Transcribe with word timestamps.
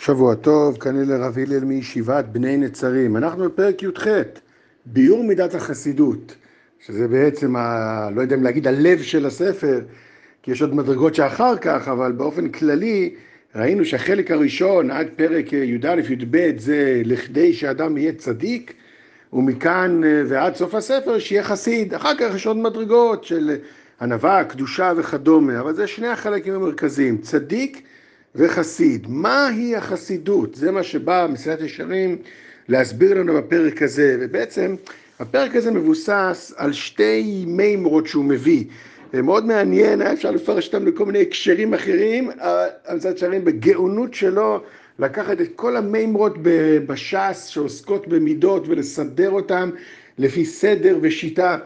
שבוע 0.00 0.34
טוב, 0.34 0.76
כאן 0.78 1.00
אלה 1.00 1.26
רב 1.26 1.38
הלל 1.38 1.64
מישיבת 1.64 2.24
בני 2.24 2.56
נצרים. 2.56 3.16
אנחנו 3.16 3.44
בפרק 3.44 3.82
י"ח, 3.82 4.06
ביור 4.86 5.24
מידת 5.24 5.54
החסידות, 5.54 6.34
שזה 6.86 7.08
בעצם, 7.08 7.56
ה, 7.56 8.08
לא 8.14 8.20
יודע 8.20 8.36
אם 8.36 8.42
להגיד 8.42 8.66
הלב 8.66 9.02
של 9.02 9.26
הספר, 9.26 9.80
כי 10.42 10.50
יש 10.50 10.62
עוד 10.62 10.74
מדרגות 10.74 11.14
שאחר 11.14 11.56
כך, 11.56 11.88
אבל 11.88 12.12
באופן 12.12 12.48
כללי 12.48 13.14
ראינו 13.54 13.84
שהחלק 13.84 14.30
הראשון 14.30 14.90
עד 14.90 15.06
פרק 15.16 15.52
י"א-י"ב 15.52 16.50
זה 16.58 17.02
לכדי 17.04 17.52
שאדם 17.52 17.96
יהיה 17.96 18.12
צדיק, 18.12 18.74
ומכאן 19.32 20.00
ועד 20.26 20.54
סוף 20.54 20.74
הספר 20.74 21.18
שיהיה 21.18 21.42
חסיד. 21.42 21.94
אחר 21.94 22.12
כך 22.18 22.34
יש 22.34 22.46
עוד 22.46 22.56
מדרגות 22.56 23.24
של 23.24 23.56
ענווה, 24.00 24.44
קדושה 24.44 24.92
וכדומה, 24.96 25.60
אבל 25.60 25.74
זה 25.74 25.86
שני 25.86 26.08
החלקים 26.08 26.54
המרכזיים, 26.54 27.18
צדיק 27.18 27.82
וחסיד. 28.34 29.06
מהי 29.08 29.76
החסידות? 29.76 30.54
זה 30.54 30.70
מה 30.70 30.82
שבא 30.82 31.26
מסילת 31.32 31.60
ישרים 31.60 32.16
להסביר 32.68 33.14
לנו 33.14 33.34
בפרק 33.34 33.82
הזה, 33.82 34.16
ובעצם 34.20 34.74
הפרק 35.20 35.56
הזה 35.56 35.70
מבוסס 35.70 36.52
על 36.56 36.72
שתי 36.72 37.44
מימרות 37.46 38.06
שהוא 38.06 38.24
מביא. 38.24 38.64
מאוד 39.14 39.46
מעניין, 39.46 40.00
היה 40.00 40.12
אפשר 40.12 40.30
לפרש 40.30 40.66
אותם 40.66 40.86
לכל 40.86 41.06
מיני 41.06 41.22
הקשרים 41.22 41.74
אחרים, 41.74 42.30
אבל 42.30 42.96
מסילת 42.96 43.16
ישרים 43.16 43.44
בגאונות 43.44 44.14
שלו 44.14 44.60
לקחת 44.98 45.40
את 45.40 45.48
כל 45.56 45.76
המימרות 45.76 46.34
בש"ס 46.86 47.46
שעוסקות 47.46 48.08
במידות 48.08 48.68
ולסדר 48.68 49.30
אותם 49.30 49.70
לפי 50.18 50.44
סדר 50.44 50.98
ושיטה. 51.02 51.58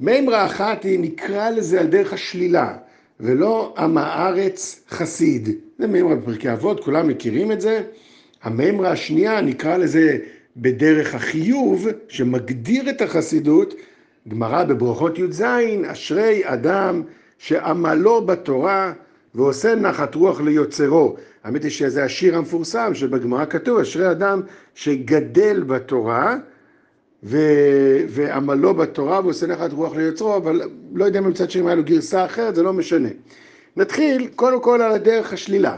מימרה 0.00 0.46
אחת 0.46 0.84
היא 0.84 1.00
נקרא 1.00 1.50
לזה 1.50 1.80
על 1.80 1.86
דרך 1.86 2.12
השלילה. 2.12 2.76
ולא 3.20 3.74
עם 3.78 3.98
הארץ 3.98 4.84
חסיד. 4.90 5.48
זה 5.78 5.86
מימרה 5.86 6.14
בפרקי 6.14 6.52
אבות, 6.52 6.84
כולם 6.84 7.08
מכירים 7.08 7.52
את 7.52 7.60
זה. 7.60 7.82
המימרה 8.42 8.90
השנייה, 8.90 9.40
נקרא 9.40 9.76
לזה 9.76 10.18
בדרך 10.56 11.14
החיוב, 11.14 11.86
שמגדיר 12.08 12.90
את 12.90 13.02
החסידות, 13.02 13.74
גמרא 14.28 14.64
בברכות 14.64 15.18
י"ז, 15.18 15.44
אשרי 15.86 16.42
אדם 16.44 17.02
שעמלו 17.38 18.26
בתורה 18.26 18.92
ועושה 19.34 19.74
נחת 19.74 20.14
רוח 20.14 20.40
ליוצרו. 20.40 21.16
האמת 21.44 21.62
היא 21.62 21.70
שזה 21.70 22.04
השיר 22.04 22.36
המפורסם 22.36 22.94
שבגמרא 22.94 23.44
כתוב, 23.44 23.78
אשרי 23.78 24.10
אדם 24.10 24.42
שגדל 24.74 25.62
בתורה. 25.62 26.36
ועמלו 27.22 28.74
בתורה 28.74 29.20
ועושה 29.24 29.46
נחת 29.46 29.72
רוח 29.72 29.96
ליוצרו, 29.96 30.36
אבל 30.36 30.62
לא 30.94 31.04
יודע 31.04 31.18
אם 31.18 31.28
מצד 31.28 31.50
שני 31.50 31.66
היה 31.66 31.74
לו 31.74 31.84
גרסה 31.84 32.24
אחרת, 32.24 32.54
זה 32.54 32.62
לא 32.62 32.72
משנה. 32.72 33.08
נתחיל 33.76 34.28
קודם 34.36 34.62
כל 34.62 34.82
על 34.82 34.92
הדרך 34.92 35.32
השלילה. 35.32 35.76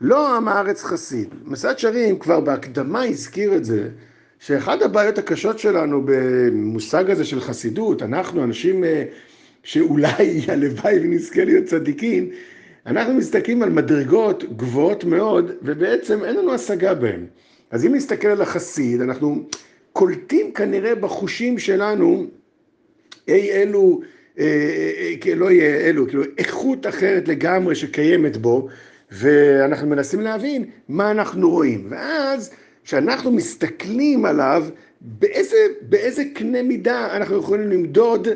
לא 0.00 0.36
עם 0.36 0.48
הארץ 0.48 0.84
חסיד. 0.84 1.34
מסעד 1.44 1.78
שרים 1.78 2.18
כבר 2.18 2.40
בהקדמה 2.40 3.04
הזכיר 3.04 3.56
את 3.56 3.64
זה, 3.64 3.88
שאחד 4.38 4.82
הבעיות 4.82 5.18
הקשות 5.18 5.58
שלנו 5.58 6.02
במושג 6.04 7.10
הזה 7.10 7.24
של 7.24 7.40
חסידות, 7.40 8.02
אנחנו 8.02 8.44
אנשים 8.44 8.84
שאולי 9.62 10.40
הלוואי 10.48 10.98
ונזכה 11.02 11.44
להיות 11.44 11.64
צדיקים, 11.64 12.30
אנחנו 12.86 13.14
מסתכלים 13.14 13.62
על 13.62 13.70
מדרגות 13.70 14.44
גבוהות 14.56 15.04
מאוד, 15.04 15.50
ובעצם 15.62 16.24
אין 16.24 16.36
לנו 16.36 16.54
השגה 16.54 16.94
בהן. 16.94 17.26
אז 17.70 17.86
אם 17.86 17.94
נסתכל 17.94 18.28
על 18.28 18.42
החסיד, 18.42 19.00
אנחנו 19.00 19.46
קולטים 19.96 20.52
כנראה 20.52 20.94
בחושים 20.94 21.58
שלנו 21.58 22.26
אי 23.28 23.52
אלו, 23.52 24.00
אה, 24.38 24.44
אה, 25.26 25.34
לא 25.34 25.50
יהיה 25.50 25.76
אלו, 25.76 26.08
כאילו 26.08 26.22
איכות 26.38 26.86
אחרת 26.86 27.28
לגמרי 27.28 27.74
שקיימת 27.74 28.36
בו, 28.36 28.68
ואנחנו 29.10 29.88
מנסים 29.88 30.20
להבין 30.20 30.64
מה 30.88 31.10
אנחנו 31.10 31.50
רואים. 31.50 31.86
ואז 31.90 32.50
כשאנחנו 32.84 33.32
מסתכלים 33.32 34.24
עליו, 34.24 34.64
באיזה, 35.00 35.56
באיזה 35.82 36.22
קנה 36.34 36.62
מידה 36.62 37.16
אנחנו 37.16 37.36
יכולים 37.36 37.70
למדוד 37.70 38.28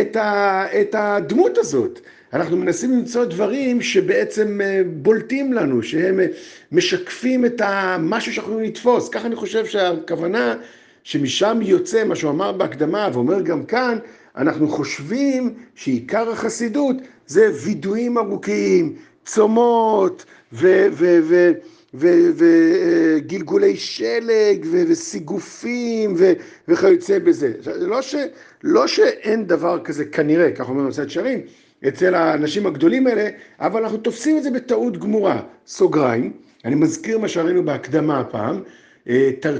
את, 0.00 0.16
ה, 0.16 0.64
את 0.80 0.94
הדמות 0.98 1.58
הזאת. 1.58 2.00
אנחנו 2.32 2.56
מנסים 2.56 2.90
למצוא 2.92 3.24
דברים 3.24 3.82
שבעצם 3.82 4.60
בולטים 4.86 5.52
לנו, 5.52 5.82
שהם 5.82 6.20
משקפים 6.72 7.44
את 7.44 7.60
המשהו 7.64 8.32
שאנחנו 8.32 8.52
יכולים 8.52 8.70
לתפוס. 8.70 9.08
ככה 9.08 9.26
אני 9.26 9.36
חושב 9.36 9.66
שהכוונה 9.66 10.54
שמשם 11.04 11.58
יוצא 11.62 12.04
מה 12.04 12.16
שהוא 12.16 12.30
אמר 12.30 12.52
בהקדמה 12.52 13.08
ואומר 13.12 13.40
גם 13.40 13.64
כאן, 13.64 13.98
אנחנו 14.36 14.68
חושבים 14.68 15.54
שעיקר 15.74 16.30
החסידות 16.30 16.96
זה 17.26 17.50
וידויים 17.64 18.18
ארוכים, 18.18 18.96
צומות 19.24 20.24
וגלגולי 22.34 23.76
שלג 23.76 24.66
וסיגופים 24.70 26.16
וכיוצא 26.68 27.18
בזה. 27.18 27.52
לא, 27.76 28.02
ש, 28.02 28.14
לא 28.62 28.86
שאין 28.86 29.46
דבר 29.46 29.80
כזה 29.84 30.04
כנראה, 30.04 30.52
כך 30.52 30.68
אומר 30.68 30.82
מסעד 30.82 31.10
שרים, 31.10 31.40
אצל 31.88 32.14
האנשים 32.14 32.66
הגדולים 32.66 33.06
האלה, 33.06 33.28
אבל 33.58 33.82
אנחנו 33.82 33.98
תופסים 33.98 34.38
את 34.38 34.42
זה 34.42 34.50
בטעות 34.50 34.98
גמורה. 34.98 35.42
סוגריים, 35.66 36.32
אני 36.64 36.74
מזכיר 36.74 37.18
מה 37.18 37.28
שראינו 37.28 37.64
בהקדמה 37.64 38.20
הפעם, 38.20 38.62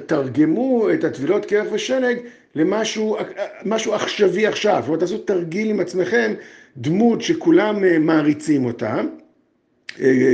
תרגמו 0.06 0.90
את 0.94 1.04
הטבילות 1.04 1.46
קרח 1.46 1.66
ושלג 1.72 2.16
למשהו 2.54 3.94
עכשווי 3.94 4.46
עכשיו, 4.46 4.78
זאת 4.80 4.86
אומרת 4.86 5.00
תעשו 5.00 5.18
תרגיל 5.18 5.70
עם 5.70 5.80
עצמכם, 5.80 6.32
דמות 6.76 7.22
שכולם 7.22 8.06
מעריצים 8.06 8.64
אותה, 8.64 9.00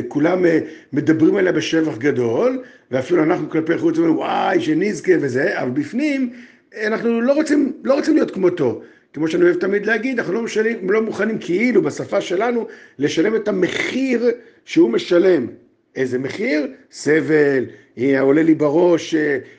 כולם 0.09 0.45
מדברים 0.93 1.37
עליה 1.37 1.53
בשבח 1.53 1.97
גדול, 1.97 2.63
ואפילו 2.91 3.23
אנחנו 3.23 3.51
כלפי 3.51 3.79
חוץ 3.79 3.99
אומרים 3.99 4.17
וואי 4.17 4.61
שנזכה 4.61 5.13
וזה, 5.21 5.61
אבל 5.63 5.71
בפנים 5.71 6.31
אנחנו 6.85 7.21
לא 7.21 7.33
רוצים, 7.33 7.73
לא 7.85 7.95
רוצים 7.95 8.15
להיות 8.15 8.31
כמותו. 8.31 8.83
כמו 9.13 9.29
שאני 9.29 9.45
אוהב 9.45 9.57
תמיד 9.57 9.87
להגיד, 9.87 10.19
אנחנו 10.19 10.35
לא, 10.35 10.43
משלים, 10.43 10.91
לא 10.91 11.03
מוכנים 11.03 11.39
כאילו 11.39 11.83
בשפה 11.83 12.21
שלנו 12.21 12.67
לשלם 12.99 13.37
את 13.37 13.49
המחיר 13.49 14.31
שהוא 14.65 14.91
משלם. 14.91 15.47
איזה 15.97 16.19
מחיר? 16.19 16.67
סבל, 16.93 17.65
עולה 18.21 18.43
לי 18.43 18.55
בראש 18.55 19.15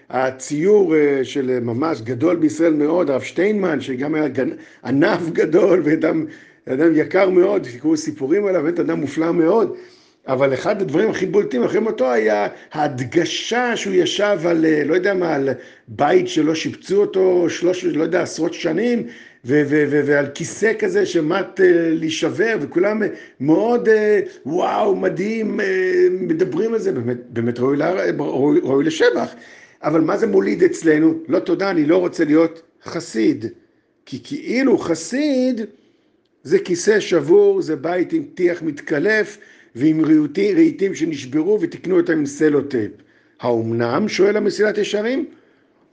הציור 0.09 0.93
של 1.23 1.59
ממש 1.59 2.01
גדול 2.01 2.35
בישראל 2.35 2.73
מאוד, 2.73 3.09
הרב 3.09 3.21
שטיינמן, 3.21 3.81
שגם 3.81 4.15
היה 4.15 4.25
ענף 4.85 5.29
גדול 5.29 5.81
ואדם 5.83 6.25
אדם 6.69 6.91
יקר 6.95 7.29
מאוד, 7.29 7.63
שקראו 7.63 7.97
סיפורים 7.97 8.45
עליו, 8.45 8.63
באמת 8.63 8.79
אדם 8.79 8.99
מופלא 8.99 9.31
מאוד, 9.31 9.75
אבל 10.27 10.53
אחד 10.53 10.81
הדברים 10.81 11.09
הכי 11.09 11.25
בולטים 11.25 11.63
אחרי 11.63 11.79
מותו 11.79 12.11
היה 12.11 12.47
ההדגשה 12.71 13.75
שהוא 13.75 13.93
ישב 13.93 14.37
על, 14.45 14.65
לא 14.85 14.95
יודע 14.95 15.13
מה, 15.13 15.35
על 15.35 15.49
בית 15.87 16.27
שלא 16.27 16.55
שיפצו 16.55 17.01
אותו 17.01 17.49
שלוש, 17.49 17.85
לא 17.85 18.03
יודע, 18.03 18.21
עשרות 18.21 18.53
שנים, 18.53 19.03
ו- 19.45 19.61
ו- 19.69 19.85
ו- 19.89 20.01
ועל 20.05 20.27
כיסא 20.33 20.73
כזה 20.79 21.05
שמט 21.05 21.59
להישבר, 21.99 22.55
וכולם 22.61 23.01
מאוד 23.39 23.89
וואו, 24.45 24.95
מדהים, 24.95 25.59
מדברים 26.11 26.73
על 26.73 26.79
זה, 26.79 26.91
באמת, 26.91 27.17
באמת 27.29 27.59
ראוי, 27.59 27.77
ראוי, 28.19 28.59
ראוי 28.63 28.83
לשבח. 28.83 29.35
אבל 29.83 30.01
מה 30.01 30.17
זה 30.17 30.27
מוליד 30.27 30.63
אצלנו? 30.63 31.13
לא 31.27 31.39
תודה, 31.39 31.69
אני 31.69 31.85
לא 31.85 31.97
רוצה 31.97 32.25
להיות 32.25 32.61
חסיד. 32.83 33.45
כי 34.05 34.19
כאילו 34.23 34.77
חסיד 34.77 35.61
זה 36.43 36.59
כיסא 36.59 36.99
שבור, 36.99 37.61
זה 37.61 37.75
בית 37.75 38.13
עם 38.13 38.23
טיח 38.33 38.61
מתקלף 38.61 39.37
ועם 39.77 40.05
רהיטים 40.55 40.95
שנשברו 40.95 41.57
ותקנו 41.61 41.99
אותם 41.99 42.13
עם 42.13 42.25
סלוטייפ. 42.25 42.91
האומנם? 43.39 44.09
שואל 44.09 44.37
המסילת 44.37 44.77
ישרים? 44.77 45.25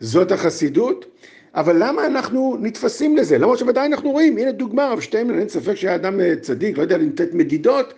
זאת 0.01 0.33
החסידות? 0.33 1.07
אבל 1.55 1.77
למה 1.79 2.07
אנחנו 2.07 2.57
נתפסים 2.61 3.17
לזה? 3.17 3.39
למרות 3.39 3.59
שוודאי 3.59 3.87
אנחנו 3.87 4.11
רואים, 4.11 4.39
הנה 4.39 4.53
דוגמה, 4.53 4.89
רב 4.89 5.01
שטיינמן, 5.01 5.39
אין 5.39 5.49
ספק 5.49 5.75
שהיה 5.75 5.95
אדם 5.95 6.21
צדיק, 6.41 6.79
לא 6.79 6.83
יודע 6.83 6.99
לתת 6.99 7.35
מדידות, 7.35 7.95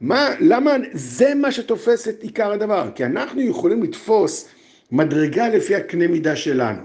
מה, 0.00 0.28
למה, 0.40 0.72
זה 0.92 1.34
מה 1.34 1.52
שתופס 1.52 2.08
את 2.08 2.22
עיקר 2.22 2.52
הדבר, 2.52 2.88
כי 2.94 3.04
אנחנו 3.04 3.40
יכולים 3.40 3.82
לתפוס 3.82 4.48
מדרגה 4.92 5.48
לפי 5.48 5.74
הקנה 5.74 6.06
מידה 6.06 6.36
שלנו. 6.36 6.82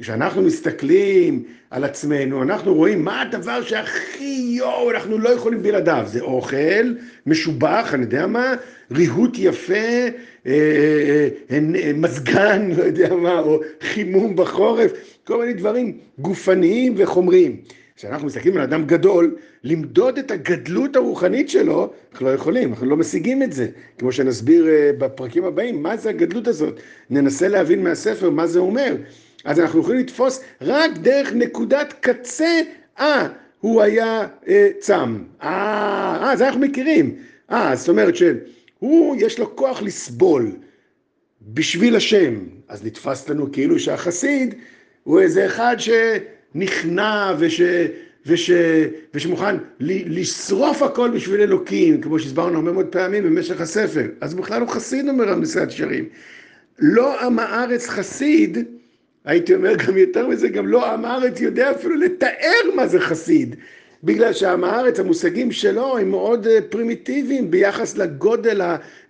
כשאנחנו 0.00 0.42
מסתכלים 0.42 1.42
על 1.70 1.84
עצמנו, 1.84 2.42
אנחנו 2.42 2.74
רואים 2.74 3.04
מה 3.04 3.22
הדבר 3.22 3.62
שהכי 3.62 4.46
יואו, 4.48 4.90
אנחנו 4.90 5.18
לא 5.18 5.28
יכולים 5.28 5.62
בלעדיו, 5.62 6.04
זה 6.06 6.20
אוכל, 6.20 6.94
משובח, 7.26 7.90
אני 7.94 8.02
יודע 8.02 8.26
מה, 8.26 8.54
ריהוט 8.90 9.38
יפה, 9.38 9.74
אה, 9.74 10.08
אה, 10.46 11.28
אה, 11.50 11.92
מזגן, 11.94 12.70
לא 12.76 12.82
יודע 12.82 13.14
מה, 13.14 13.38
או 13.38 13.60
חימום 13.80 14.36
בחורף, 14.36 14.92
כל 15.24 15.40
מיני 15.40 15.52
דברים 15.52 15.98
גופניים 16.18 16.94
וחומריים. 16.96 17.56
כשאנחנו 17.96 18.26
מסתכלים 18.26 18.56
על 18.56 18.62
אדם 18.62 18.86
גדול, 18.86 19.36
למדוד 19.64 20.18
את 20.18 20.30
הגדלות 20.30 20.96
הרוחנית 20.96 21.50
שלו, 21.50 21.92
אנחנו 22.12 22.26
לא 22.26 22.30
יכולים, 22.30 22.70
אנחנו 22.70 22.86
לא 22.86 22.96
משיגים 22.96 23.42
את 23.42 23.52
זה. 23.52 23.68
כמו 23.98 24.12
שנסביר 24.12 24.66
בפרקים 24.98 25.44
הבאים, 25.44 25.82
מה 25.82 25.96
זה 25.96 26.10
הגדלות 26.10 26.48
הזאת. 26.48 26.80
ננסה 27.10 27.48
להבין 27.48 27.84
מהספר 27.84 28.30
מה 28.30 28.46
זה 28.46 28.58
אומר. 28.58 28.94
אז 29.44 29.60
אנחנו 29.60 29.80
יכולים 29.80 30.00
לתפוס 30.00 30.44
רק 30.60 30.90
דרך 30.98 31.32
נקודת 31.32 31.94
קצה, 32.00 32.60
אה, 32.98 33.28
הוא 33.60 33.82
היה 33.82 34.26
אה, 34.48 34.68
צם. 34.78 35.22
אה, 35.42 35.48
אה, 36.22 36.36
זה 36.36 36.46
אנחנו 36.46 36.60
מכירים. 36.60 37.16
אה, 37.50 37.76
זאת 37.76 37.88
אומרת 37.88 38.14
שהוא, 38.16 39.16
יש 39.18 39.38
לו 39.38 39.56
כוח 39.56 39.82
לסבול. 39.82 40.52
בשביל 41.42 41.96
השם. 41.96 42.34
אז 42.68 42.84
נתפס 42.84 43.28
לנו 43.28 43.52
כאילו 43.52 43.78
שהחסיד 43.78 44.54
הוא 45.04 45.20
איזה 45.20 45.46
אחד 45.46 45.76
שנכנע 45.78 47.34
וש... 47.38 47.60
וש, 48.26 48.50
ושמוכן 49.14 49.56
לשרוף 49.80 50.82
הכל 50.82 51.10
בשביל 51.10 51.40
אלוקים, 51.40 52.00
כמו 52.00 52.18
שהסברנו 52.18 52.56
הרבה 52.56 52.72
מאוד 52.72 52.86
פעמים 52.86 53.24
במשך 53.24 53.60
הספר. 53.60 54.06
אז 54.20 54.34
בכלל 54.34 54.60
הוא 54.60 54.68
חסיד, 54.68 55.08
אומר 55.08 55.28
המסעד 55.28 55.70
שרים. 55.70 56.08
לא 56.78 57.20
עם 57.20 57.38
הארץ 57.38 57.88
חסיד, 57.88 58.58
הייתי 59.24 59.54
אומר 59.54 59.74
גם 59.76 59.98
יותר 59.98 60.26
מזה, 60.26 60.48
גם 60.48 60.66
לא 60.66 60.92
עם 60.92 61.04
הארץ 61.04 61.40
יודע 61.40 61.70
אפילו 61.70 61.96
לתאר 61.96 62.74
מה 62.74 62.86
זה 62.86 63.00
חסיד. 63.00 63.56
בגלל 64.04 64.32
שעם 64.32 64.64
הארץ, 64.64 65.00
המושגים 65.00 65.52
שלו 65.52 65.98
הם 65.98 66.10
מאוד 66.10 66.46
אה, 66.46 66.58
פרימיטיביים 66.70 67.50
ביחס 67.50 67.96
לגודל 67.96 68.60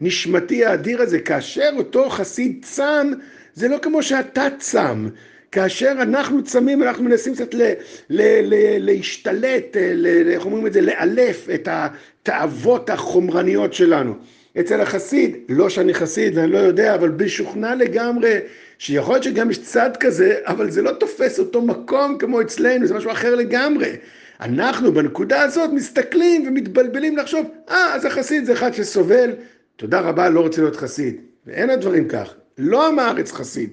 הנשמתי 0.00 0.64
האדיר 0.64 1.02
הזה. 1.02 1.20
כאשר 1.20 1.70
אותו 1.76 2.10
חסיד 2.10 2.58
צם, 2.62 3.10
זה 3.54 3.68
לא 3.68 3.78
כמו 3.82 4.02
שאתה 4.02 4.48
צם. 4.58 5.08
כאשר 5.52 5.92
אנחנו 5.92 6.44
צמים, 6.44 6.82
אנחנו 6.82 7.04
מנסים 7.04 7.34
קצת 7.34 7.54
ל, 7.54 7.62
ל, 8.10 8.22
ל, 8.42 8.54
להשתלט, 8.78 9.76
אה, 9.76 9.92
ל, 9.94 10.06
איך 10.30 10.44
אומרים 10.44 10.66
את 10.66 10.72
זה, 10.72 10.80
לאלף 10.80 11.48
את 11.54 11.68
התאוות 11.70 12.90
החומרניות 12.90 13.74
שלנו. 13.74 14.14
אצל 14.60 14.80
החסיד, 14.80 15.36
לא 15.48 15.68
שאני 15.68 15.94
חסיד 15.94 16.38
ואני 16.38 16.52
לא 16.52 16.58
יודע, 16.58 16.94
אבל 16.94 17.08
בשוכנע 17.08 17.74
לגמרי, 17.74 18.38
שיכול 18.78 19.14
להיות 19.14 19.24
שגם 19.24 19.50
יש 19.50 19.58
צד 19.58 19.90
כזה, 20.00 20.34
אבל 20.44 20.70
זה 20.70 20.82
לא 20.82 20.92
תופס 20.92 21.38
אותו 21.38 21.62
מקום 21.62 22.18
כמו 22.18 22.40
אצלנו, 22.40 22.86
זה 22.86 22.94
משהו 22.94 23.10
אחר 23.10 23.34
לגמרי. 23.34 23.92
אנחנו 24.40 24.92
בנקודה 24.92 25.42
הזאת 25.42 25.70
מסתכלים 25.72 26.48
ומתבלבלים 26.48 27.16
לחשוב, 27.16 27.46
אה, 27.70 27.94
אז 27.94 28.04
החסיד 28.04 28.44
זה 28.44 28.52
אחד 28.52 28.74
שסובל, 28.74 29.30
תודה 29.76 30.00
רבה, 30.00 30.28
לא 30.28 30.40
רוצה 30.40 30.62
להיות 30.62 30.76
חסיד. 30.76 31.20
ואין 31.46 31.70
הדברים 31.70 32.08
כך. 32.08 32.34
לא 32.58 32.88
עם 32.88 32.98
הארץ 32.98 33.32
חסיד. 33.32 33.70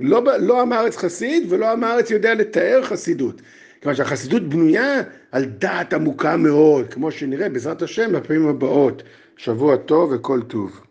לא, 0.00 0.22
לא 0.38 0.62
עם 0.62 0.72
הארץ 0.72 0.96
חסיד 0.96 1.52
ולא 1.52 1.72
עם 1.72 1.84
הארץ 1.84 2.10
יודע 2.10 2.34
לתאר 2.34 2.82
חסידות. 2.82 3.42
כיוון 3.80 3.96
שהחסידות 3.96 4.48
בנויה 4.48 5.02
על 5.32 5.44
דעת 5.44 5.92
עמוקה 5.92 6.36
מאוד, 6.36 6.92
כמו 6.94 7.10
שנראה 7.10 7.48
בעזרת 7.48 7.82
השם 7.82 8.12
בפעמים 8.12 8.48
הבאות. 8.48 9.02
שבוע 9.36 9.76
טוב 9.76 10.12
וכל 10.12 10.42
טוב. 10.42 10.85